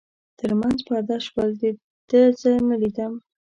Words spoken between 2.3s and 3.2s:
زه نه لیدم.